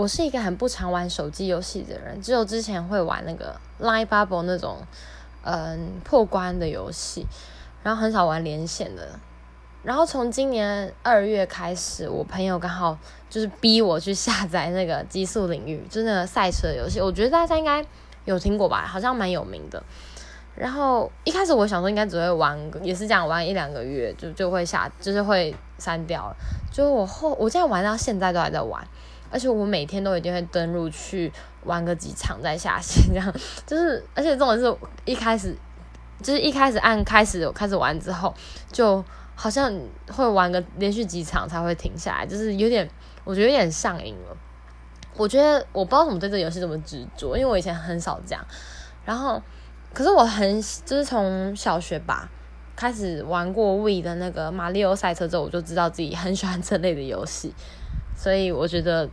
[0.00, 4.78] 我是一个很不常玩手机游戏的人，只有之前会玩那个 Line Bubble 那种
[5.42, 7.26] 嗯破关的游戏，
[7.82, 9.06] 然后很少玩连线的。
[9.82, 12.96] 然后从今年二月开始，我朋友刚好
[13.28, 16.98] 就是逼我去下载那个《极速领域》，就是那个赛车游戏。
[16.98, 17.84] 我觉得大家应该
[18.24, 19.82] 有听过吧，好像蛮有名的。
[20.56, 26.36] 然后一开始我想说应该只会玩，也是这样玩一两个月就就会下，就是会删掉了。
[26.72, 28.82] 就我后我现在玩到现在都还在玩，
[29.30, 31.32] 而且我每天都一定会登录去
[31.64, 33.32] 玩个几场再下线，这样
[33.66, 35.56] 就是而且这种是一开始
[36.22, 38.34] 就是一开始按开始开始玩之后
[38.72, 39.04] 就。
[39.32, 39.72] 好像
[40.12, 42.86] 会玩个连续几场才会停下来，就是有点，
[43.24, 44.36] 我觉得有点上瘾了。
[45.16, 48.46] 我觉得我不知道怎么对这游戏这么执着，因为我以前很少这样。
[49.02, 49.40] 然后，
[49.94, 52.28] 可是我很就是从小学吧
[52.76, 57.54] 开始玩过 w e 的那个马里奥赛车之后，我就知道自己很喜欢这类的游戏。
[58.14, 59.08] 所以我觉得